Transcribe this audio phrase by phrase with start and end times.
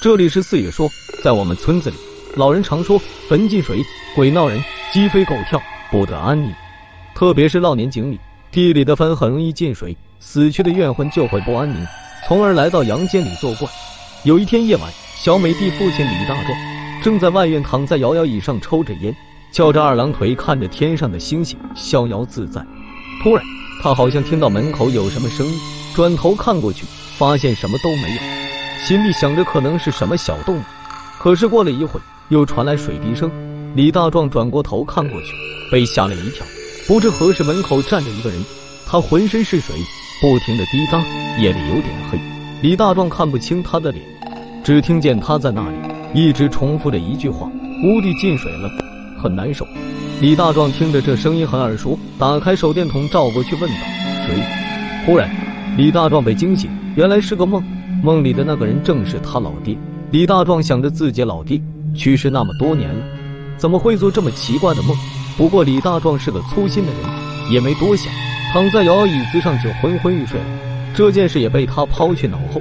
[0.00, 0.90] 这里是四野说，
[1.22, 1.96] 在我们村子里，
[2.34, 2.98] 老人常说
[3.28, 3.84] 坟进水，
[4.16, 4.58] 鬼闹人，
[4.94, 5.60] 鸡飞狗跳，
[5.90, 6.50] 不得安宁。
[7.14, 8.18] 特别是老年井里，
[8.50, 11.86] 地里的坟很容易进水，死去的怨魂就会不安宁，
[12.26, 13.68] 从而来到阳间里作怪。
[14.24, 16.58] 有一天夜晚，小美的父亲李大壮
[17.02, 19.14] 正在外院躺在摇摇椅上抽着烟，
[19.52, 22.64] 翘着二郎腿，看着天上的星星，逍遥自在。
[23.22, 23.44] 突然，
[23.82, 25.52] 他好像听到门口有什么声音，
[25.94, 26.86] 转头看过去，
[27.18, 28.49] 发现什么都没有。
[28.84, 30.62] 心里想着可能是什么小动物，
[31.18, 33.30] 可是过了一会又传来水滴声。
[33.76, 35.28] 李大壮转过头看过去，
[35.70, 36.44] 被吓了一跳。
[36.88, 38.44] 不知何时门口站着一个人，
[38.86, 39.76] 他浑身是水，
[40.20, 40.98] 不停的滴答。
[41.38, 42.18] 夜里有点黑，
[42.62, 44.04] 李大壮看不清他的脸，
[44.64, 45.76] 只听见他在那里
[46.12, 47.48] 一直重复着一句话
[47.84, 48.68] ：“屋里进水了，
[49.22, 49.64] 很难受。”
[50.20, 53.76] 李大壮听着这声音很耳熟，打开手电筒照过去，问道
[54.26, 54.42] ：“谁？”
[55.06, 55.30] 忽然，
[55.76, 57.62] 李大壮被惊醒，原来是个梦。
[58.02, 59.76] 梦里的那个人正是他老爹。
[60.10, 61.60] 李大壮想着自己老爹
[61.94, 63.04] 去世那么多年了，
[63.56, 64.96] 怎么会做这么奇怪的梦？
[65.36, 68.12] 不过李大壮是个粗心的人，也没多想，
[68.52, 70.46] 躺在摇摇椅子上就昏昏欲睡了。
[70.94, 72.60] 这件事也被他抛去脑后。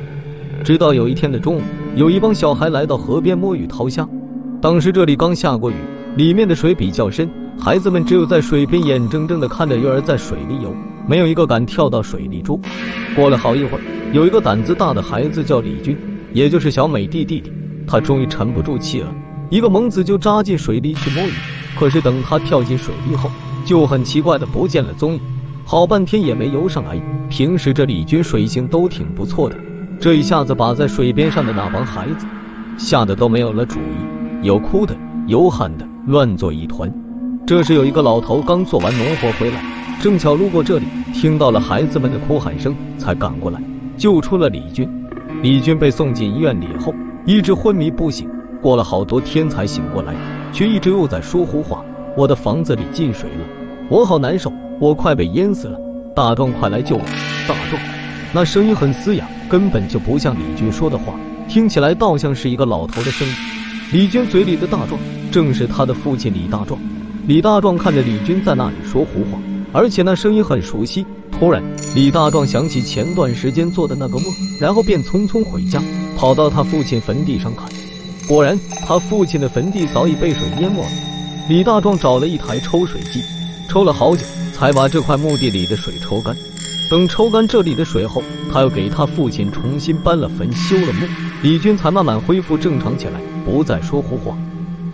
[0.64, 1.62] 直到有一天的中午，
[1.96, 4.08] 有一帮小孩来到河边摸鱼掏虾。
[4.62, 5.76] 当时这里刚下过雨，
[6.16, 10.76] 里面的水比较深，孩子们只有在水边眼睁睁的看着鱼儿在水里游，
[11.10, 12.62] 没有一个敢跳到水里住。
[13.16, 13.82] 过了好一会儿。
[14.14, 15.98] 有一个胆子大的孩子叫李军，
[16.34, 17.52] 也就是小美弟弟弟。
[17.88, 19.12] 他终于沉不住气了，
[19.50, 21.32] 一个猛子就扎进水里去摸鱼。
[21.80, 23.32] 可是等他跳进水里后，
[23.66, 25.20] 就很奇怪的不见了踪影，
[25.66, 27.02] 好半天也没游上来。
[27.28, 29.56] 平时这李军水性都挺不错的，
[30.00, 32.28] 这一下子把在水边上的那帮孩子
[32.78, 36.92] 吓得都没有了主意，有哭的，有喊的，乱作一团。
[37.48, 39.64] 这时有一个老头刚做完农活回来，
[40.02, 43.62] 正巧路过这里，听到了孩子们的哭喊声，才赶过来。
[43.98, 44.90] 救出了李军，
[45.42, 46.96] 李军被送进医院里后，
[47.26, 48.30] 一直昏迷不醒，
[48.62, 50.16] 过了好多天才醒过来，
[50.54, 51.84] 却一直又在说胡话。
[52.16, 53.46] 我的房子里进水了，
[53.90, 55.78] 我好难受，我快被淹死了。
[56.16, 57.02] 大壮，快来救我！
[57.46, 57.82] 大壮，
[58.34, 61.14] 那声音很嘶哑，根本就不像李军说的话，
[61.50, 63.34] 听起来倒像是一个老头的声音。
[63.92, 64.98] 李军嘴里的大壮，
[65.30, 66.80] 正是他的父亲李大壮。
[67.28, 69.38] 李大壮看着李军在那里说胡话，
[69.72, 71.06] 而且那声音很熟悉。
[71.32, 71.64] 突然，
[71.96, 74.26] 李大壮想起前段时间做的那个梦，
[74.60, 75.82] 然后便匆匆回家，
[76.18, 77.70] 跑到他父亲坟地上看。
[78.28, 80.90] 果然，他父亲的坟地早已被水淹没了。
[81.48, 83.22] 李大壮找了一台抽水机，
[83.70, 86.36] 抽了好久，才把这块墓地里的水抽干。
[86.90, 88.22] 等抽干这里的水后，
[88.52, 91.08] 他又给他父亲重新搬了坟，修了墓，
[91.42, 94.38] 李军才慢慢恢复正常起来，不再说胡话。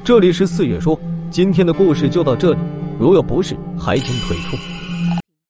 [0.04, 1.00] 这里是四月说，
[1.32, 2.60] 今天的故事就到这里，
[2.98, 4.75] 如有不适，还请退出。